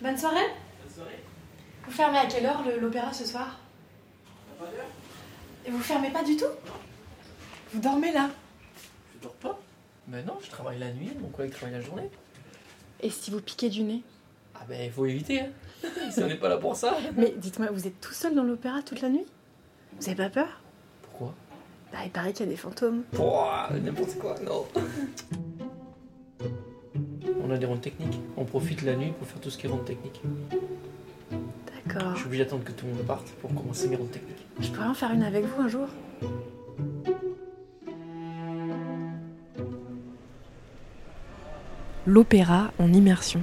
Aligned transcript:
Bonne 0.00 0.16
soirée 0.16 0.36
Bonne 0.82 0.94
soirée. 0.94 1.18
Vous 1.84 1.90
fermez 1.92 2.18
à 2.18 2.26
quelle 2.26 2.46
heure 2.46 2.62
l'opéra 2.80 3.12
ce 3.12 3.24
soir? 3.26 3.58
T'as 4.58 4.64
pas 4.64 4.70
d'heure 4.70 4.86
Et 5.66 5.70
vous 5.70 5.80
fermez 5.80 6.10
pas 6.10 6.22
du 6.24 6.36
tout? 6.36 6.44
Vous 7.72 7.80
dormez 7.80 8.12
là 8.12 8.30
Je 9.14 9.22
dors 9.22 9.34
pas. 9.34 9.58
Ben 10.06 10.24
non, 10.24 10.38
je 10.42 10.48
travaille 10.50 10.78
la 10.78 10.90
nuit, 10.92 11.12
mon 11.20 11.28
collègue 11.28 11.52
travaille 11.52 11.74
la 11.74 11.80
journée. 11.82 12.08
Et 13.00 13.10
si 13.10 13.30
vous 13.30 13.40
piquez 13.40 13.68
du 13.68 13.82
nez? 13.82 14.02
Ah 14.54 14.64
ben 14.68 14.80
il 14.84 14.90
faut 14.90 15.06
éviter, 15.06 15.40
hein. 15.40 15.48
si 16.10 16.22
on 16.22 16.26
n'est 16.26 16.36
pas 16.36 16.48
là 16.48 16.56
pour 16.56 16.76
ça. 16.76 16.96
Mais 17.16 17.34
dites-moi, 17.36 17.68
vous 17.70 17.86
êtes 17.86 18.00
tout 18.00 18.12
seul 18.12 18.34
dans 18.34 18.42
l'opéra 18.42 18.82
toute 18.82 19.00
la 19.00 19.08
nuit? 19.08 19.26
Vous 19.98 20.06
avez 20.08 20.16
pas 20.16 20.30
peur? 20.30 20.60
Pourquoi? 21.02 21.34
Bah 21.92 21.98
il 22.04 22.10
paraît 22.10 22.32
qu'il 22.32 22.46
y 22.46 22.48
a 22.48 22.52
des 22.52 22.58
fantômes. 22.58 23.02
Pouah, 23.12 23.68
N'importe 23.82 24.18
quoi, 24.18 24.34
non. 24.40 24.66
On 27.50 27.52
a 27.52 27.58
des 27.58 27.66
rondes 27.66 27.80
techniques. 27.80 28.20
On 28.36 28.44
profite 28.44 28.82
la 28.82 28.94
nuit 28.94 29.12
pour 29.18 29.26
faire 29.26 29.40
tout 29.40 29.50
ce 29.50 29.58
qui 29.58 29.66
est 29.66 29.68
rondes 29.68 29.84
techniques. 29.84 30.22
D'accord. 31.32 32.12
Je 32.12 32.18
suis 32.18 32.26
obligé 32.26 32.44
d'attendre 32.44 32.62
que 32.62 32.70
tout 32.70 32.86
le 32.86 32.92
monde 32.92 33.04
parte 33.04 33.28
pour 33.40 33.52
commencer 33.52 33.88
mes 33.88 33.96
rondes 33.96 34.12
techniques. 34.12 34.46
Je 34.60 34.68
pourrais 34.68 34.86
en 34.86 34.94
faire 34.94 35.10
une 35.10 35.24
avec 35.24 35.44
vous 35.44 35.60
un 35.60 35.66
jour 35.66 35.88
L'opéra 42.06 42.70
en 42.78 42.92
immersion. 42.92 43.42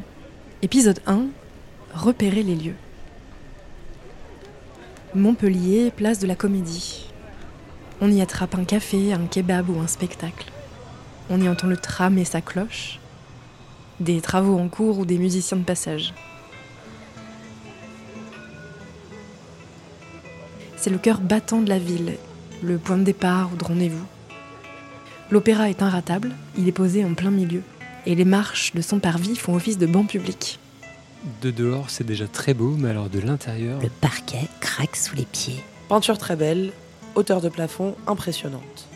Épisode 0.61 1.01
1. 1.05 1.25
Repérer 1.93 2.43
les 2.43 2.55
lieux. 2.55 2.75
Montpellier, 5.15 5.91
place 5.91 6.19
de 6.19 6.27
la 6.27 6.35
Comédie. 6.35 7.11
On 7.99 8.09
y 8.09 8.21
attrape 8.21 8.55
un 8.55 8.63
café, 8.63 9.11
un 9.11 9.27
kebab 9.27 9.69
ou 9.69 9.81
un 9.81 9.87
spectacle. 9.87 10.49
On 11.29 11.41
y 11.41 11.49
entend 11.49 11.67
le 11.67 11.75
tram 11.75 12.17
et 12.17 12.23
sa 12.23 12.39
cloche. 12.39 13.01
Des 13.99 14.21
travaux 14.21 14.57
en 14.59 14.69
cours 14.69 14.99
ou 14.99 15.05
des 15.05 15.17
musiciens 15.17 15.57
de 15.57 15.63
passage. 15.63 16.13
C'est 20.75 20.91
le 20.91 20.99
cœur 20.99 21.19
battant 21.19 21.61
de 21.61 21.69
la 21.69 21.79
ville, 21.79 22.17
le 22.61 22.77
point 22.77 22.97
de 22.97 23.03
départ 23.03 23.49
ou 23.51 23.57
de 23.57 23.63
rendez-vous. 23.63 24.05
L'opéra 25.31 25.69
est 25.69 25.81
inratable, 25.81 26.31
il 26.57 26.67
est 26.67 26.71
posé 26.71 27.03
en 27.03 27.15
plein 27.15 27.31
milieu, 27.31 27.61
et 28.05 28.15
les 28.15 28.23
marches 28.23 28.73
de 28.73 28.81
son 28.81 28.99
parvis 28.99 29.35
font 29.35 29.55
office 29.55 29.77
de 29.77 29.87
banc 29.87 30.05
public. 30.05 30.59
De 31.41 31.51
dehors, 31.51 31.89
c'est 31.89 32.05
déjà 32.05 32.27
très 32.27 32.53
beau, 32.53 32.75
mais 32.77 32.89
alors 32.89 33.09
de 33.09 33.19
l'intérieur? 33.19 33.81
Le 33.81 33.89
parquet 33.89 34.47
craque 34.61 34.95
sous 34.95 35.15
les 35.15 35.25
pieds. 35.25 35.61
Peinture 35.89 36.17
très 36.17 36.35
belle, 36.35 36.71
hauteur 37.15 37.41
de 37.41 37.49
plafond 37.49 37.95
impressionnante. 38.05 38.86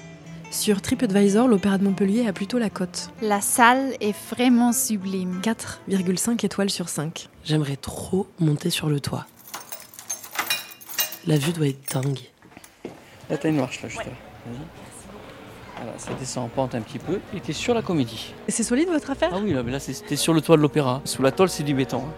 Sur 0.51 0.81
TripAdvisor, 0.81 1.47
l'opéra 1.47 1.77
de 1.77 1.83
Montpellier 1.85 2.27
a 2.27 2.33
plutôt 2.33 2.59
la 2.59 2.69
cote. 2.69 3.09
La 3.21 3.39
salle 3.39 3.93
est 4.01 4.13
vraiment 4.29 4.73
sublime. 4.73 5.39
4,5 5.41 6.45
étoiles 6.45 6.69
sur 6.69 6.89
5. 6.89 7.29
J'aimerais 7.45 7.77
trop 7.77 8.27
monter 8.39 8.69
sur 8.69 8.89
le 8.89 8.99
toit. 8.99 9.25
La 11.25 11.37
vue 11.37 11.53
doit 11.53 11.67
être 11.67 11.93
dingue. 11.93 12.19
Là, 13.29 13.37
t'as 13.37 13.47
une 13.49 13.57
marche, 13.57 13.81
là, 13.81 13.87
juste 13.87 14.03
là. 14.03 14.11
Vas-y. 14.45 14.57
Voilà, 15.77 15.97
ça 15.97 16.11
descend 16.19 16.45
en 16.45 16.49
pente 16.49 16.75
un 16.75 16.81
petit 16.81 16.99
peu. 16.99 17.19
Et 17.33 17.39
t'es 17.39 17.53
sur 17.53 17.73
la 17.73 17.81
comédie. 17.81 18.33
Et 18.47 18.51
c'est 18.51 18.63
solide 18.63 18.89
votre 18.89 19.09
affaire? 19.09 19.31
Ah 19.33 19.39
oui, 19.41 19.53
là, 19.53 19.63
mais 19.63 19.71
là 19.71 19.79
c'est- 19.79 20.05
t'es 20.05 20.15
sur 20.17 20.33
le 20.33 20.41
toit 20.41 20.57
de 20.57 20.61
l'opéra. 20.61 21.01
Sous 21.05 21.21
la 21.23 21.31
tôle, 21.31 21.49
c'est 21.49 21.63
du 21.63 21.73
béton. 21.73 22.03
hein. 22.05 22.13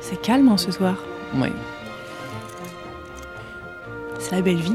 C'est 0.00 0.20
calme 0.20 0.48
hein, 0.48 0.56
ce 0.56 0.72
soir. 0.72 0.96
Ouais, 1.36 1.52
C'est 4.18 4.32
la 4.32 4.42
belle 4.42 4.56
vie. 4.60 4.74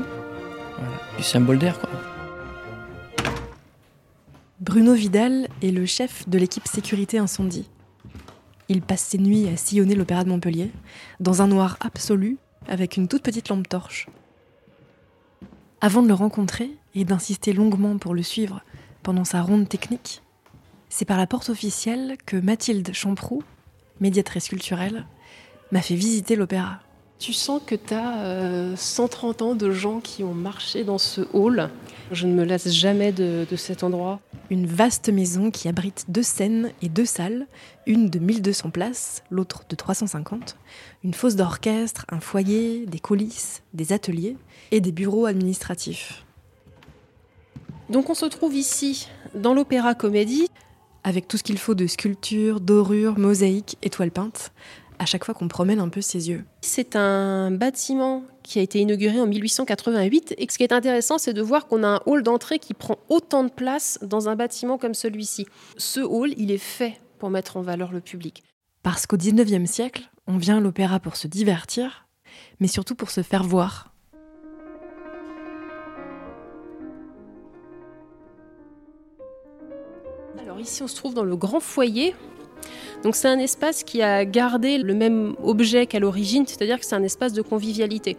Voilà. 0.78 0.98
Du 1.18 1.24
symbole 1.24 1.60
d'air, 1.60 1.80
quoi. 1.80 1.90
Bruno 4.60 4.94
Vidal 4.94 5.48
est 5.62 5.72
le 5.72 5.86
chef 5.86 6.28
de 6.28 6.38
l'équipe 6.38 6.68
sécurité 6.68 7.18
incendie. 7.18 7.70
Il 8.68 8.82
passe 8.82 9.02
ses 9.02 9.18
nuits 9.18 9.48
à 9.48 9.58
sillonner 9.58 9.96
l'opéra 9.96 10.24
de 10.24 10.30
Montpellier, 10.30 10.72
dans 11.20 11.42
un 11.42 11.48
noir 11.48 11.78
absolu, 11.82 12.38
avec 12.68 12.98
une 12.98 13.08
toute 13.08 13.22
petite 13.22 13.50
lampe 13.50 13.70
torche. 13.70 14.08
Avant 15.82 16.02
de 16.02 16.08
le 16.08 16.14
rencontrer 16.16 16.72
et 16.96 17.06
d'insister 17.06 17.54
longuement 17.54 17.98
pour 17.98 18.16
le 18.16 18.24
suivre 18.24 18.64
pendant 19.04 19.24
sa 19.24 19.42
ronde 19.44 19.70
technique, 19.70 20.24
c'est 20.90 21.06
par 21.06 21.18
la 21.18 21.28
porte 21.28 21.50
officielle 21.50 22.18
que 22.26 22.38
Mathilde 22.38 22.92
Champroux, 22.94 23.44
médiatrice 24.00 24.48
culturelle, 24.48 25.06
m'a 25.72 25.82
fait 25.82 25.96
visiter 25.96 26.36
l'opéra. 26.36 26.80
Tu 27.18 27.34
sens 27.34 27.62
que 27.66 27.76
tu 27.76 27.94
as 27.94 28.76
130 28.76 29.42
ans 29.42 29.56
de 29.56 29.72
gens 29.72 30.00
qui 30.00 30.24
ont 30.24 30.34
marché 30.34 30.84
dans 30.84 30.98
ce 30.98 31.22
hall. 31.34 31.70
Je 32.12 32.28
ne 32.28 32.34
me 32.34 32.44
lasse 32.44 32.70
jamais 32.70 33.12
de, 33.12 33.48
de 33.50 33.56
cet 33.56 33.84
endroit. 33.84 34.20
Une 34.50 34.68
vaste 34.68 35.10
maison 35.10 35.50
qui 35.50 35.68
abrite 35.68 36.06
deux 36.08 36.24
scènes 36.24 36.72
et 36.82 36.90
deux 36.90 37.06
salles, 37.06 37.48
une 37.88 38.10
de 38.10 38.20
1200 38.20 38.70
places, 38.70 39.24
l'autre 39.32 39.64
de 39.68 39.76
350, 39.76 40.56
une 41.04 41.14
fosse 41.16 41.36
d'orchestre, 41.36 42.06
un 42.10 42.20
foyer, 42.20 42.86
des 42.86 43.00
coulisses, 43.00 43.64
des 43.74 43.92
ateliers 43.92 44.38
et 44.72 44.82
des 44.82 44.92
bureaux 44.92 45.26
administratifs. 45.26 46.26
Donc 47.90 48.10
on 48.10 48.14
se 48.16 48.26
trouve 48.26 48.56
ici, 48.56 49.08
dans 49.34 49.54
l'Opéra 49.54 49.96
Comédie. 49.96 50.48
Avec 51.04 51.28
tout 51.28 51.38
ce 51.38 51.44
qu'il 51.44 51.60
faut 51.60 51.76
de 51.76 51.86
sculptures, 51.86 52.60
dorures, 52.60 53.20
mosaïques, 53.20 53.78
étoiles 53.84 54.10
peintes, 54.10 54.52
à 55.00 55.06
chaque 55.06 55.26
fois 55.26 55.34
qu'on 55.34 55.48
promène 55.48 55.80
un 55.80 55.90
peu 55.90 56.02
ses 56.02 56.30
yeux. 56.30 56.44
C'est 56.62 56.96
un 56.96 57.52
bâtiment 57.52 58.24
qui 58.44 58.60
a 58.60 58.62
été 58.62 58.80
inauguré 58.80 59.20
en 59.20 59.28
1888. 59.28 60.36
Et 60.38 60.48
ce 60.50 60.58
qui 60.58 60.64
est 60.64 60.74
intéressant, 60.74 61.18
c'est 61.18 61.34
de 61.34 61.42
voir 61.42 61.68
qu'on 61.68 61.84
a 61.84 61.88
un 61.88 62.00
hall 62.06 62.24
d'entrée 62.24 62.60
qui 62.60 62.74
prend 62.74 62.98
autant 63.10 63.44
de 63.44 63.50
place 63.50 64.00
dans 64.02 64.30
un 64.30 64.36
bâtiment 64.36 64.78
comme 64.78 64.94
celui-ci. 64.94 65.48
Ce 65.78 66.00
hall, 66.00 66.34
il 66.38 66.52
est 66.52 66.58
fait 66.58 67.00
pour 67.20 67.30
mettre 67.30 67.58
en 67.58 67.62
valeur 67.62 67.92
le 67.92 68.02
public. 68.02 68.44
Parce 68.84 69.08
qu'au 69.08 69.18
19e 69.18 69.66
siècle, 69.66 70.10
on 70.28 70.38
vient 70.38 70.58
à 70.58 70.60
l'opéra 70.60 71.00
pour 71.00 71.16
se 71.16 71.28
divertir, 71.28 72.08
mais 72.60 72.68
surtout 72.68 72.96
pour 72.96 73.10
se 73.10 73.24
faire 73.24 73.44
voir. 73.44 73.92
Alors 80.40 80.60
ici, 80.60 80.84
on 80.84 80.88
se 80.88 80.96
trouve 80.96 81.14
dans 81.14 81.24
le 81.24 81.36
grand 81.36 81.60
foyer. 81.60 82.16
Donc 83.06 83.16
c'est 83.16 83.28
un 83.28 83.38
espace 83.38 83.84
qui 83.84 84.02
a 84.02 84.26
gardé 84.26 84.80
le 84.80 84.96
même 84.96 85.36
objet 85.44 85.86
qu'à 85.86 86.00
l'origine, 86.00 86.48
c'est-à-dire 86.48 86.80
que 86.80 86.86
c'est 86.88 86.96
un 86.96 87.04
espace 87.04 87.34
de 87.34 87.44
convivialité. 87.44 88.18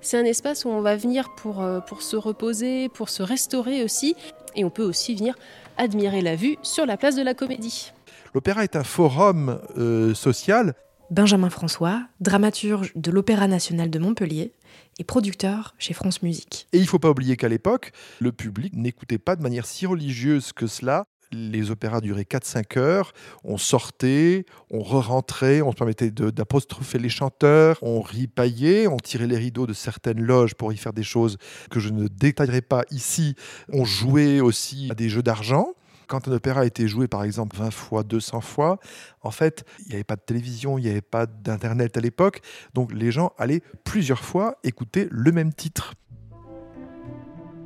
C'est 0.00 0.16
un 0.16 0.24
espace 0.24 0.64
où 0.64 0.68
on 0.68 0.80
va 0.80 0.94
venir 0.94 1.34
pour, 1.34 1.60
euh, 1.60 1.80
pour 1.80 2.02
se 2.02 2.14
reposer, 2.14 2.88
pour 2.88 3.08
se 3.08 3.24
restaurer 3.24 3.82
aussi, 3.82 4.14
et 4.54 4.64
on 4.64 4.70
peut 4.70 4.84
aussi 4.84 5.16
venir 5.16 5.34
admirer 5.76 6.20
la 6.22 6.36
vue 6.36 6.56
sur 6.62 6.86
la 6.86 6.96
place 6.96 7.16
de 7.16 7.22
la 7.22 7.34
Comédie. 7.34 7.90
L'opéra 8.32 8.62
est 8.62 8.76
un 8.76 8.84
forum 8.84 9.58
euh, 9.76 10.14
social. 10.14 10.74
Benjamin 11.10 11.50
François, 11.50 12.02
dramaturge 12.20 12.92
de 12.94 13.10
l'Opéra 13.10 13.48
national 13.48 13.90
de 13.90 13.98
Montpellier 13.98 14.52
et 15.00 15.04
producteur 15.04 15.74
chez 15.78 15.94
France 15.94 16.22
Musique. 16.22 16.68
Et 16.72 16.78
il 16.78 16.82
ne 16.82 16.86
faut 16.86 17.00
pas 17.00 17.10
oublier 17.10 17.36
qu'à 17.36 17.48
l'époque, 17.48 17.90
le 18.20 18.30
public 18.30 18.74
n'écoutait 18.76 19.18
pas 19.18 19.34
de 19.34 19.42
manière 19.42 19.66
si 19.66 19.84
religieuse 19.84 20.52
que 20.52 20.68
cela. 20.68 21.06
Les 21.30 21.70
opéras 21.70 22.00
duraient 22.00 22.22
4-5 22.22 22.78
heures, 22.78 23.12
on 23.44 23.58
sortait, 23.58 24.46
on 24.70 24.82
re-rentrait, 24.82 25.60
on 25.60 25.72
se 25.72 25.76
permettait 25.76 26.10
d'apostropher 26.10 26.98
les 26.98 27.10
chanteurs, 27.10 27.78
on 27.82 28.00
ripaillait, 28.00 28.86
on 28.86 28.96
tirait 28.96 29.26
les 29.26 29.36
rideaux 29.36 29.66
de 29.66 29.74
certaines 29.74 30.22
loges 30.22 30.54
pour 30.54 30.72
y 30.72 30.78
faire 30.78 30.94
des 30.94 31.02
choses 31.02 31.36
que 31.70 31.80
je 31.80 31.90
ne 31.90 32.08
détaillerai 32.08 32.62
pas 32.62 32.84
ici. 32.90 33.34
On 33.70 33.84
jouait 33.84 34.40
aussi 34.40 34.88
à 34.90 34.94
des 34.94 35.10
jeux 35.10 35.22
d'argent. 35.22 35.74
Quand 36.06 36.26
un 36.26 36.32
opéra 36.32 36.62
a 36.62 36.64
été 36.64 36.88
joué, 36.88 37.06
par 37.06 37.22
exemple, 37.22 37.54
20 37.56 37.70
fois, 37.70 38.02
200 38.02 38.40
fois, 38.40 38.78
en 39.20 39.30
fait, 39.30 39.64
il 39.80 39.88
n'y 39.88 39.94
avait 39.96 40.04
pas 40.04 40.16
de 40.16 40.22
télévision, 40.22 40.78
il 40.78 40.84
n'y 40.84 40.90
avait 40.90 41.02
pas 41.02 41.26
d'Internet 41.26 41.98
à 41.98 42.00
l'époque. 42.00 42.40
Donc 42.72 42.90
les 42.94 43.12
gens 43.12 43.32
allaient 43.36 43.62
plusieurs 43.84 44.24
fois 44.24 44.56
écouter 44.64 45.08
le 45.10 45.30
même 45.32 45.52
titre. 45.52 45.92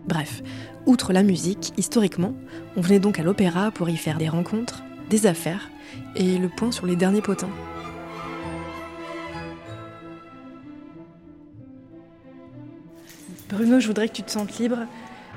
Bref, 0.06 0.42
outre 0.86 1.12
la 1.12 1.22
musique, 1.22 1.72
historiquement, 1.76 2.34
on 2.76 2.80
venait 2.80 2.98
donc 2.98 3.18
à 3.18 3.22
l'opéra 3.22 3.70
pour 3.70 3.88
y 3.88 3.96
faire 3.96 4.18
des 4.18 4.28
rencontres, 4.28 4.82
des 5.08 5.26
affaires 5.26 5.70
et 6.16 6.38
le 6.38 6.48
point 6.48 6.72
sur 6.72 6.86
les 6.86 6.96
derniers 6.96 7.22
potins. 7.22 7.50
Bruno, 13.48 13.80
je 13.80 13.86
voudrais 13.86 14.08
que 14.08 14.14
tu 14.14 14.22
te 14.22 14.30
sentes 14.30 14.58
libre 14.58 14.78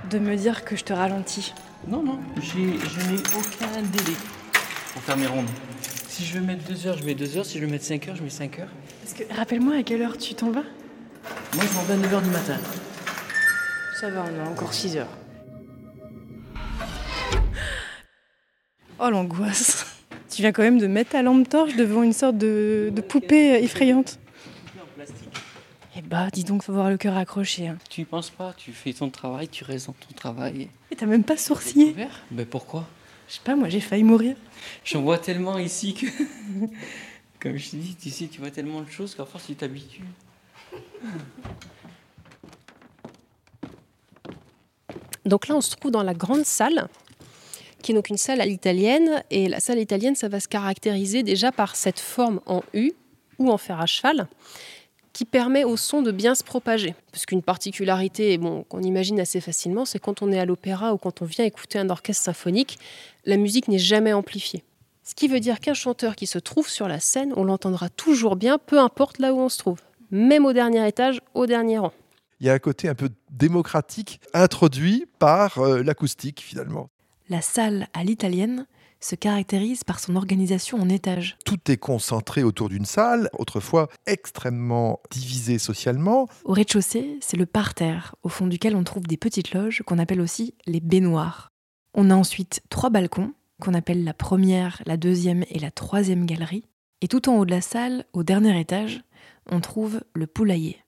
de 0.09 0.19
me 0.19 0.35
dire 0.35 0.63
que 0.63 0.75
je 0.75 0.83
te 0.83 0.93
ralentis. 0.93 1.53
Non, 1.87 2.01
non, 2.01 2.17
je 2.41 2.57
n'ai 2.57 3.19
aucun 3.37 3.81
délai 3.81 4.17
pour 4.93 5.03
faire 5.03 5.17
mes 5.17 5.27
rondes. 5.27 5.49
Si 6.07 6.23
je 6.23 6.39
veux 6.39 6.45
mettre 6.45 6.63
2 6.63 6.87
heures, 6.87 6.97
je 6.97 7.03
mets 7.03 7.13
2 7.13 7.37
heures. 7.37 7.45
Si 7.45 7.59
je 7.59 7.65
veux 7.65 7.69
mettre 7.69 7.83
5 7.83 8.07
heures, 8.07 8.15
je 8.15 8.23
mets 8.23 8.29
5 8.29 8.59
heures. 8.59 8.69
Parce 9.03 9.13
que 9.13 9.33
rappelle-moi 9.35 9.75
à 9.75 9.83
quelle 9.83 10.01
heure 10.01 10.17
tu 10.17 10.33
t'en 10.33 10.49
vas? 10.49 10.63
Moi, 11.53 11.63
je 11.69 11.75
m'en 11.75 11.83
vais 11.83 11.93
à 11.93 11.97
9 11.97 12.13
heures 12.13 12.21
du 12.21 12.29
matin. 12.29 12.57
Ça 13.99 14.09
va, 14.09 14.25
on 14.29 14.45
a 14.45 14.49
encore 14.49 14.73
6 14.73 14.97
heures. 14.97 15.07
Oh 18.99 19.09
l'angoisse 19.09 20.03
Tu 20.29 20.41
viens 20.41 20.51
quand 20.51 20.63
même 20.63 20.79
de 20.79 20.87
mettre 20.87 21.11
ta 21.11 21.21
lampe 21.21 21.47
torche 21.47 21.77
devant 21.77 22.03
une 22.03 22.11
sorte 22.11 22.37
de, 22.37 22.91
de 22.93 23.01
poupée 23.01 23.63
effrayante. 23.63 24.19
Eh 25.95 26.01
bah, 26.01 26.27
dis 26.29 26.43
donc, 26.43 26.63
faut 26.63 26.73
avoir 26.73 26.89
le 26.89 26.97
cœur 26.97 27.15
accroché. 27.15 27.69
Hein. 27.69 27.77
Tu 27.89 28.01
y 28.01 28.05
penses 28.05 28.29
pas, 28.29 28.53
tu 28.57 28.73
fais 28.73 28.91
ton 28.91 29.09
travail, 29.09 29.47
tu 29.47 29.63
restes 29.63 29.87
dans 29.87 29.93
ton 29.93 30.13
travail. 30.13 30.67
Et 30.91 30.97
t'as 30.97 31.05
même 31.05 31.23
pas 31.23 31.37
sourcillé. 31.37 31.95
Ben 32.31 32.45
pourquoi? 32.45 32.85
Je 33.29 33.35
sais 33.35 33.41
pas, 33.45 33.55
moi 33.55 33.69
j'ai 33.69 33.79
failli 33.79 34.03
mourir. 34.03 34.35
J'en 34.83 35.03
vois 35.03 35.19
tellement 35.19 35.57
ici 35.57 35.93
que. 35.93 36.05
Comme 37.39 37.55
je 37.55 37.69
t'ai 37.69 37.77
dit, 37.77 37.95
ici, 38.05 38.27
tu 38.27 38.41
vois 38.41 38.51
tellement 38.51 38.81
de 38.81 38.89
choses 38.89 39.15
qu'à 39.15 39.23
force, 39.25 39.45
tu 39.45 39.55
t'habitues. 39.55 40.03
Donc 45.25 45.47
là, 45.47 45.55
on 45.55 45.61
se 45.61 45.75
trouve 45.75 45.91
dans 45.91 46.03
la 46.03 46.13
grande 46.13 46.45
salle, 46.45 46.87
qui 47.81 47.91
est 47.91 47.95
donc 47.95 48.09
une 48.09 48.17
salle 48.17 48.41
à 48.41 48.45
l'italienne. 48.45 49.23
Et 49.31 49.47
la 49.47 49.59
salle 49.59 49.79
italienne, 49.79 50.15
ça 50.15 50.27
va 50.27 50.39
se 50.39 50.47
caractériser 50.47 51.23
déjà 51.23 51.51
par 51.51 51.75
cette 51.75 51.99
forme 51.99 52.39
en 52.45 52.61
U 52.73 52.93
ou 53.39 53.51
en 53.51 53.57
fer 53.57 53.79
à 53.81 53.85
cheval, 53.85 54.27
qui 55.13 55.25
permet 55.25 55.63
au 55.63 55.77
son 55.77 56.01
de 56.01 56.11
bien 56.11 56.35
se 56.35 56.43
propager. 56.43 56.95
Parce 57.11 57.25
qu'une 57.25 57.41
particularité 57.41 58.37
bon, 58.37 58.63
qu'on 58.63 58.81
imagine 58.81 59.19
assez 59.19 59.41
facilement, 59.41 59.85
c'est 59.85 59.99
quand 59.99 60.21
on 60.21 60.31
est 60.31 60.39
à 60.39 60.45
l'opéra 60.45 60.93
ou 60.93 60.97
quand 60.97 61.21
on 61.21 61.25
vient 61.25 61.45
écouter 61.45 61.79
un 61.79 61.89
orchestre 61.89 62.23
symphonique, 62.23 62.77
la 63.25 63.37
musique 63.37 63.67
n'est 63.67 63.79
jamais 63.79 64.13
amplifiée. 64.13 64.63
Ce 65.03 65.13
qui 65.13 65.27
veut 65.27 65.39
dire 65.39 65.59
qu'un 65.59 65.75
chanteur 65.75 66.15
qui 66.15 66.25
se 66.25 66.39
trouve 66.39 66.67
sur 66.67 66.87
la 66.87 66.99
scène, 66.99 67.33
on 67.35 67.43
l'entendra 67.43 67.89
toujours 67.89 68.35
bien, 68.35 68.57
peu 68.57 68.79
importe 68.79 69.19
là 69.19 69.33
où 69.33 69.39
on 69.39 69.49
se 69.49 69.59
trouve, 69.59 69.79
même 70.09 70.45
au 70.45 70.53
dernier 70.53 70.87
étage, 70.87 71.21
au 71.35 71.45
dernier 71.45 71.77
rang. 71.77 71.93
Il 72.45 72.49
y 72.49 72.51
a 72.51 72.53
un 72.53 72.59
côté 72.59 72.87
un 72.87 72.93
peu 72.93 73.09
démocratique 73.31 74.21
introduit 74.35 75.07
par 75.17 75.57
euh, 75.57 75.81
l'acoustique 75.81 76.41
finalement. 76.41 76.91
La 77.27 77.41
salle 77.41 77.87
à 77.95 78.03
l'italienne 78.03 78.67
se 78.99 79.15
caractérise 79.15 79.83
par 79.83 79.99
son 79.99 80.15
organisation 80.15 80.79
en 80.79 80.87
étages. 80.87 81.37
Tout 81.43 81.71
est 81.71 81.77
concentré 81.77 82.43
autour 82.43 82.69
d'une 82.69 82.85
salle, 82.85 83.31
autrefois 83.39 83.89
extrêmement 84.05 84.99
divisée 85.09 85.57
socialement. 85.57 86.27
Au 86.43 86.53
rez-de-chaussée, 86.53 87.17
c'est 87.19 87.35
le 87.35 87.47
parterre, 87.47 88.13
au 88.21 88.29
fond 88.29 88.45
duquel 88.45 88.75
on 88.75 88.83
trouve 88.83 89.07
des 89.07 89.17
petites 89.17 89.55
loges 89.55 89.81
qu'on 89.83 89.97
appelle 89.97 90.21
aussi 90.21 90.53
les 90.67 90.81
baignoires. 90.81 91.51
On 91.95 92.11
a 92.11 92.15
ensuite 92.15 92.61
trois 92.69 92.91
balcons, 92.91 93.33
qu'on 93.59 93.73
appelle 93.73 94.03
la 94.03 94.13
première, 94.13 94.83
la 94.85 94.97
deuxième 94.97 95.45
et 95.49 95.57
la 95.57 95.71
troisième 95.71 96.27
galerie. 96.27 96.69
Et 97.01 97.07
tout 97.07 97.27
en 97.27 97.37
haut 97.37 97.45
de 97.45 97.49
la 97.49 97.61
salle, 97.61 98.05
au 98.13 98.21
dernier 98.21 98.59
étage, 98.59 99.01
on 99.49 99.61
trouve 99.61 100.01
le 100.13 100.27
poulailler. 100.27 100.84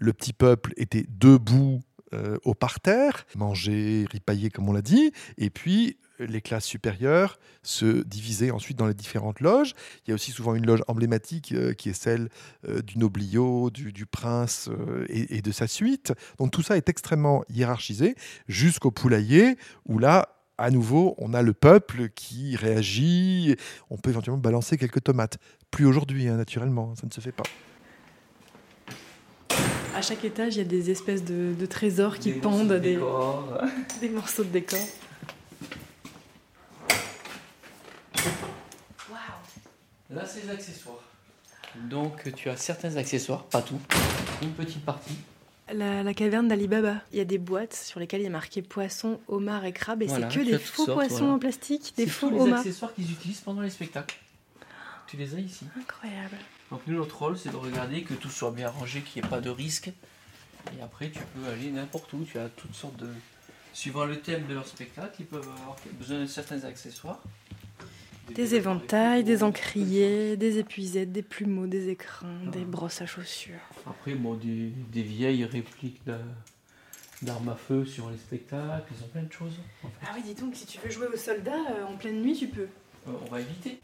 Le 0.00 0.12
petit 0.12 0.32
peuple 0.32 0.72
était 0.76 1.06
debout 1.08 1.80
euh, 2.14 2.38
au 2.44 2.54
parterre, 2.54 3.26
manger, 3.34 4.06
ripailler 4.12 4.48
comme 4.48 4.68
on 4.68 4.72
l'a 4.72 4.82
dit, 4.82 5.12
et 5.38 5.50
puis 5.50 5.98
les 6.20 6.40
classes 6.40 6.64
supérieures 6.64 7.38
se 7.64 8.04
divisaient 8.04 8.52
ensuite 8.52 8.78
dans 8.78 8.86
les 8.86 8.94
différentes 8.94 9.40
loges. 9.40 9.72
Il 10.06 10.10
y 10.10 10.12
a 10.12 10.14
aussi 10.14 10.30
souvent 10.30 10.54
une 10.54 10.64
loge 10.64 10.82
emblématique 10.86 11.50
euh, 11.50 11.72
qui 11.72 11.88
est 11.88 12.00
celle 12.00 12.28
euh, 12.68 12.80
du 12.80 12.98
noblio, 12.98 13.70
du, 13.70 13.92
du 13.92 14.06
prince 14.06 14.70
et, 15.08 15.42
de 15.42 15.50
sa 15.50 15.66
suite. 15.66 16.12
Donc 16.38 16.52
tout 16.52 16.62
ça 16.62 16.76
est 16.76 16.88
extrêmement 16.88 17.44
hiérarchisé 17.48 18.14
jusqu'au 18.46 18.92
poulailler 18.92 19.56
où 19.84 19.98
là, 19.98 20.28
à 20.58 20.70
nouveau, 20.70 21.16
on 21.18 21.34
a 21.34 21.42
le 21.42 21.54
peuple 21.54 22.08
qui 22.10 22.54
réagit. 22.54 23.56
On 23.90 23.98
peut 23.98 24.10
éventuellement 24.10 24.40
balancer 24.40 24.78
quelques 24.78 25.02
tomates. 25.02 25.38
Plus 25.70 25.86
aujourd'hui, 25.86 26.28
hein, 26.28 26.36
naturellement, 26.36 26.94
ça 26.94 27.06
ne 27.06 27.12
se 27.12 27.20
fait 27.20 27.32
pas. 27.32 27.44
À 29.96 30.02
chaque 30.02 30.24
étage, 30.24 30.56
il 30.56 30.58
y 30.58 30.60
a 30.60 30.64
des 30.64 30.90
espèces 30.90 31.24
de, 31.24 31.54
de 31.58 31.66
trésors 31.66 32.18
qui 32.18 32.32
Des 32.32 32.38
pendent, 32.40 32.66
morceaux 32.68 32.74
de 32.74 32.78
des, 34.00 34.08
morceaux 34.10 34.44
de 34.44 34.50
décor. 34.50 34.78
Là, 40.10 40.24
c'est 40.26 40.44
les 40.44 40.50
accessoires. 40.50 41.00
Donc, 41.88 42.32
tu 42.34 42.48
as 42.48 42.56
certains 42.56 42.96
accessoires, 42.96 43.44
pas 43.44 43.62
tout. 43.62 43.78
Une 44.42 44.52
petite 44.52 44.84
partie. 44.84 45.16
La, 45.72 46.02
la 46.02 46.14
caverne 46.14 46.46
d'Ali 46.46 46.68
Baba. 46.68 46.96
Il 47.12 47.18
y 47.18 47.20
a 47.20 47.24
des 47.24 47.38
boîtes 47.38 47.74
sur 47.74 47.98
lesquelles 47.98 48.20
il 48.20 48.24
y 48.24 48.28
a 48.28 48.30
marqué 48.30 48.62
poisson, 48.62 49.18
homard 49.28 49.64
et 49.64 49.72
crabe, 49.72 50.02
et 50.02 50.06
Voilà, 50.06 50.30
c'est 50.30 50.38
que 50.38 50.44
des 50.44 50.58
faux 50.58 50.84
sortes, 50.86 50.92
poissons 50.98 51.16
voilà. 51.18 51.32
en 51.32 51.38
plastique, 51.38 51.94
des 51.96 52.04
C'est 52.04 52.10
faux 52.10 52.28
tous 52.28 52.34
les 52.34 52.40
homards. 52.40 52.58
accessoires 52.60 52.94
qu'ils 52.94 53.10
utilisent 53.10 53.40
pendant 53.40 53.62
les 53.62 53.70
spectacles. 53.70 54.16
Tu 55.08 55.16
les 55.16 55.34
as 55.34 55.40
ici. 55.40 55.64
Incroyable. 55.78 56.36
Donc 56.70 56.80
nous, 56.86 56.96
notre 56.96 57.18
rôle, 57.18 57.38
c'est 57.38 57.50
de 57.50 57.56
regarder 57.56 58.02
que 58.02 58.14
tout 58.14 58.28
soit 58.28 58.50
bien 58.50 58.68
rangé, 58.68 59.00
qu'il 59.00 59.22
n'y 59.22 59.26
ait 59.26 59.30
pas 59.30 59.40
de 59.40 59.50
risque. 59.50 59.88
Et 60.76 60.82
après, 60.82 61.10
tu 61.10 61.20
peux 61.34 61.48
aller 61.48 61.70
n'importe 61.70 62.12
où. 62.12 62.24
Tu 62.24 62.38
as 62.38 62.48
toutes 62.48 62.74
sortes 62.74 62.96
de... 62.96 63.08
Suivant 63.72 64.04
le 64.06 64.18
thème 64.20 64.46
de 64.46 64.54
leur 64.54 64.66
spectacle, 64.66 65.16
ils 65.20 65.26
peuvent 65.26 65.48
avoir 65.48 65.76
besoin 65.98 66.20
de 66.20 66.26
certains 66.26 66.64
accessoires. 66.64 67.22
Des 68.34 68.56
éventails, 68.56 69.22
des 69.22 69.44
encriers, 69.44 70.36
des 70.36 70.58
épuisettes, 70.58 71.12
des 71.12 71.22
plumeaux, 71.22 71.66
des 71.68 71.90
écrins, 71.90 72.44
des 72.50 72.64
brosses 72.64 73.00
à 73.02 73.06
chaussures. 73.06 73.60
Après, 73.86 74.14
bon, 74.14 74.34
des, 74.34 74.72
des 74.92 75.02
vieilles 75.02 75.44
répliques 75.44 76.00
d'armes 77.22 77.48
à 77.50 77.54
feu 77.54 77.84
sur 77.84 78.10
les 78.10 78.16
spectacles, 78.16 78.92
ils 78.98 79.04
ont 79.04 79.08
plein 79.08 79.22
de 79.22 79.32
choses. 79.32 79.54
en 79.84 79.88
fait. 79.88 80.06
Ah 80.06 80.12
oui, 80.16 80.22
dis 80.24 80.34
donc, 80.34 80.56
si 80.56 80.66
tu 80.66 80.78
veux 80.80 80.90
jouer 80.90 81.06
aux 81.06 81.16
soldats 81.16 81.52
euh, 81.70 81.84
en 81.84 81.96
pleine 81.96 82.20
nuit, 82.20 82.34
tu 82.36 82.48
peux. 82.48 82.62
Euh, 83.06 83.12
on 83.26 83.30
va 83.30 83.40
éviter. 83.40 83.80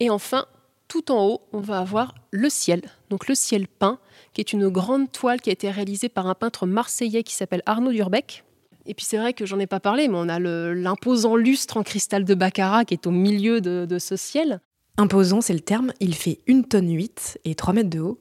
Et 0.00 0.10
enfin, 0.10 0.46
tout 0.88 1.10
en 1.10 1.24
haut, 1.26 1.40
on 1.52 1.60
va 1.60 1.78
avoir 1.80 2.14
le 2.30 2.48
ciel. 2.48 2.82
Donc 3.10 3.28
le 3.28 3.34
ciel 3.34 3.66
peint, 3.66 3.98
qui 4.32 4.40
est 4.40 4.52
une 4.52 4.68
grande 4.68 5.10
toile 5.10 5.40
qui 5.40 5.50
a 5.50 5.52
été 5.52 5.70
réalisée 5.70 6.08
par 6.08 6.26
un 6.26 6.34
peintre 6.34 6.66
marseillais 6.66 7.22
qui 7.22 7.34
s'appelle 7.34 7.62
Arnaud 7.66 7.92
Durbeck. 7.92 8.44
Et 8.84 8.94
puis 8.94 9.04
c'est 9.04 9.16
vrai 9.16 9.32
que 9.32 9.46
j'en 9.46 9.58
ai 9.58 9.66
pas 9.66 9.80
parlé, 9.80 10.06
mais 10.08 10.16
on 10.16 10.28
a 10.28 10.38
l'imposant 10.38 11.34
lustre 11.34 11.76
en 11.76 11.82
cristal 11.82 12.24
de 12.24 12.34
Baccarat 12.34 12.84
qui 12.84 12.94
est 12.94 13.06
au 13.06 13.10
milieu 13.10 13.60
de, 13.60 13.84
de 13.88 13.98
ce 13.98 14.16
ciel. 14.16 14.60
Imposant, 14.96 15.40
c'est 15.40 15.52
le 15.54 15.60
terme. 15.60 15.92
Il 16.00 16.14
fait 16.14 16.38
1 16.48 16.62
tonne 16.62 16.90
8 16.90 17.38
et 17.44 17.54
3 17.54 17.74
mètres 17.74 17.90
de 17.90 18.00
haut. 18.00 18.20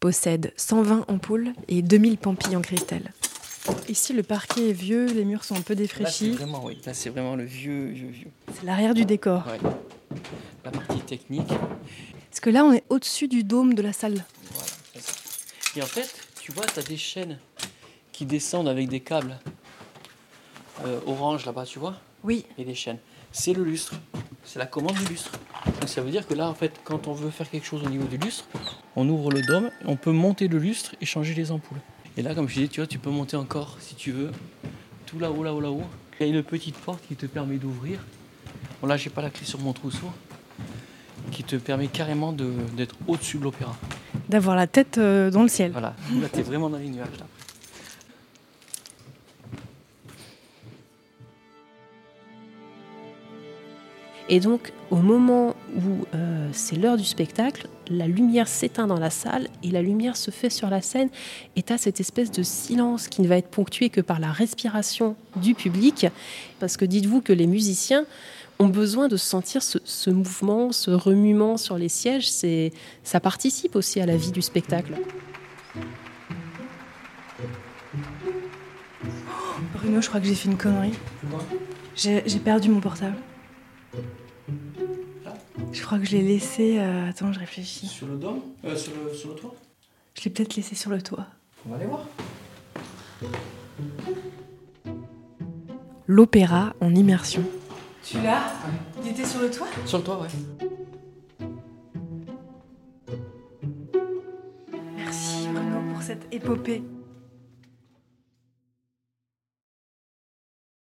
Possède 0.00 0.52
120 0.56 1.04
ampoules 1.08 1.52
et 1.68 1.82
2000 1.82 2.18
pampilles 2.18 2.56
en 2.56 2.62
cristal. 2.62 3.12
Ici, 3.88 4.12
le 4.12 4.22
parquet 4.22 4.70
est 4.70 4.72
vieux, 4.72 5.06
les 5.06 5.24
murs 5.24 5.44
sont 5.44 5.56
un 5.56 5.60
peu 5.60 5.74
Là, 5.74 5.78
c'est 5.78 5.82
défraîchis. 5.82 6.30
vraiment, 6.30 6.64
oui, 6.64 6.78
là, 6.86 6.94
c'est 6.94 7.10
vraiment 7.10 7.34
le 7.34 7.44
vieux, 7.44 7.86
vieux, 7.86 8.08
vieux. 8.08 8.28
C'est 8.54 8.64
l'arrière 8.64 8.94
du 8.94 9.04
décor. 9.04 9.44
Ouais. 9.46 10.18
La 10.66 10.72
partie 10.72 10.98
technique. 10.98 11.46
Parce 12.28 12.40
que 12.40 12.50
là, 12.50 12.64
on 12.64 12.72
est 12.72 12.82
au-dessus 12.88 13.28
du 13.28 13.44
dôme 13.44 13.74
de 13.74 13.82
la 13.82 13.92
salle. 13.92 14.24
Voilà, 14.50 14.72
c'est 14.92 15.00
ça. 15.00 15.12
Et 15.76 15.82
en 15.82 15.86
fait, 15.86 16.12
tu 16.40 16.50
vois, 16.50 16.64
tu 16.64 16.80
as 16.80 16.82
des 16.82 16.96
chaînes 16.96 17.38
qui 18.10 18.26
descendent 18.26 18.66
avec 18.66 18.88
des 18.88 18.98
câbles 18.98 19.38
euh, 20.84 20.98
orange 21.06 21.46
là-bas, 21.46 21.66
tu 21.66 21.78
vois 21.78 21.94
Oui. 22.24 22.46
Et 22.58 22.64
des 22.64 22.74
chaînes. 22.74 22.98
C'est 23.30 23.52
le 23.52 23.62
lustre. 23.62 23.94
C'est 24.42 24.58
la 24.58 24.66
commande 24.66 24.96
du 24.96 25.04
lustre. 25.04 25.30
Donc 25.66 25.88
ça 25.88 26.00
veut 26.00 26.10
dire 26.10 26.26
que 26.26 26.34
là, 26.34 26.48
en 26.48 26.54
fait, 26.54 26.80
quand 26.82 27.06
on 27.06 27.12
veut 27.12 27.30
faire 27.30 27.48
quelque 27.48 27.66
chose 27.66 27.84
au 27.84 27.88
niveau 27.88 28.08
du 28.08 28.16
lustre, 28.16 28.48
on 28.96 29.08
ouvre 29.08 29.30
le 29.30 29.42
dôme, 29.42 29.70
on 29.84 29.94
peut 29.94 30.10
monter 30.10 30.48
le 30.48 30.58
lustre 30.58 30.96
et 31.00 31.06
changer 31.06 31.34
les 31.34 31.52
ampoules. 31.52 31.80
Et 32.16 32.22
là, 32.22 32.34
comme 32.34 32.48
je 32.48 32.54
disais, 32.54 32.68
tu 32.68 32.80
vois, 32.80 32.88
tu 32.88 32.98
peux 32.98 33.10
monter 33.10 33.36
encore 33.36 33.76
si 33.78 33.94
tu 33.94 34.10
veux, 34.10 34.32
tout 35.06 35.20
là-haut, 35.20 35.44
là-haut, 35.44 35.60
là-haut. 35.60 35.84
Il 36.18 36.26
y 36.26 36.28
a 36.28 36.34
une 36.34 36.42
petite 36.42 36.76
porte 36.76 37.06
qui 37.06 37.14
te 37.14 37.26
permet 37.26 37.58
d'ouvrir. 37.58 38.00
Bon, 38.80 38.88
là, 38.88 38.96
j'ai 38.96 39.10
pas 39.10 39.22
la 39.22 39.30
clé 39.30 39.46
sur 39.46 39.60
mon 39.60 39.72
trousseau, 39.72 40.10
qui 41.32 41.42
te 41.44 41.56
permet 41.56 41.86
carrément 41.88 42.32
de- 42.32 42.52
d'être 42.76 42.94
au-dessus 43.06 43.38
de 43.38 43.44
l'opéra. 43.44 43.76
D'avoir 44.28 44.56
la 44.56 44.66
tête 44.66 44.98
euh, 44.98 45.30
dans 45.30 45.42
le 45.42 45.48
ciel. 45.48 45.72
Voilà, 45.72 45.94
là, 46.20 46.28
t'es 46.32 46.42
vraiment 46.42 46.68
dans 46.70 46.78
les 46.78 46.88
nuages, 46.88 47.06
là. 47.18 47.26
Et 54.28 54.40
donc, 54.40 54.72
au 54.90 54.96
moment 54.96 55.54
où 55.76 56.04
euh, 56.14 56.48
c'est 56.52 56.74
l'heure 56.74 56.96
du 56.96 57.04
spectacle, 57.04 57.68
la 57.88 58.08
lumière 58.08 58.48
s'éteint 58.48 58.88
dans 58.88 58.98
la 58.98 59.10
salle 59.10 59.46
et 59.62 59.70
la 59.70 59.82
lumière 59.82 60.16
se 60.16 60.32
fait 60.32 60.50
sur 60.50 60.68
la 60.68 60.82
scène. 60.82 61.10
Et 61.54 61.62
tu 61.62 61.72
cette 61.78 62.00
espèce 62.00 62.32
de 62.32 62.42
silence 62.42 63.06
qui 63.06 63.22
ne 63.22 63.28
va 63.28 63.36
être 63.36 63.48
ponctué 63.48 63.88
que 63.88 64.00
par 64.00 64.18
la 64.18 64.32
respiration 64.32 65.14
du 65.36 65.54
public. 65.54 66.06
Parce 66.58 66.76
que 66.76 66.84
dites-vous 66.84 67.20
que 67.20 67.32
les 67.32 67.46
musiciens 67.46 68.04
ont 68.58 68.68
besoin 68.68 69.08
de 69.08 69.16
sentir 69.16 69.62
ce, 69.62 69.78
ce 69.84 70.10
mouvement, 70.10 70.72
ce 70.72 70.90
remuement 70.90 71.56
sur 71.56 71.76
les 71.78 71.88
sièges. 71.88 72.30
C'est, 72.30 72.72
ça 73.02 73.20
participe 73.20 73.76
aussi 73.76 74.00
à 74.00 74.06
la 74.06 74.16
vie 74.16 74.32
du 74.32 74.42
spectacle. 74.42 74.94
Bruno, 79.74 80.00
je 80.00 80.08
crois 80.08 80.20
que 80.20 80.26
j'ai 80.26 80.34
fait 80.34 80.48
une 80.48 80.56
connerie. 80.56 80.94
J'ai 81.94 82.22
j'ai 82.26 82.38
perdu 82.38 82.68
mon 82.70 82.80
portable. 82.80 83.16
Je 85.72 85.82
crois 85.82 85.98
que 85.98 86.04
je 86.04 86.12
l'ai 86.12 86.22
laissé. 86.22 86.78
euh, 86.78 87.08
Attends, 87.10 87.32
je 87.32 87.38
réfléchis. 87.38 87.86
Sur 87.86 88.06
le 88.06 88.16
dôme 88.16 88.40
euh, 88.64 88.76
sur, 88.76 88.92
le, 88.94 89.14
sur 89.14 89.30
le 89.30 89.34
toit 89.34 89.54
Je 90.14 90.24
l'ai 90.24 90.30
peut-être 90.30 90.56
laissé 90.56 90.74
sur 90.74 90.90
le 90.90 91.02
toit. 91.02 91.26
On 91.66 91.70
va 91.70 91.76
aller 91.76 91.86
voir. 91.86 92.06
L'opéra 96.06 96.74
en 96.80 96.94
immersion. 96.94 97.42
Tu 98.08 98.20
l'as 98.20 98.52
Il 99.02 99.08
était 99.10 99.24
sur 99.24 99.40
le 99.40 99.50
toit 99.50 99.66
Sur 99.84 99.98
le 99.98 100.04
toit, 100.04 100.20
ouais. 100.20 101.48
Merci 104.96 105.48
Bruno 105.52 105.92
pour 105.92 106.02
cette 106.02 106.32
épopée. 106.32 106.84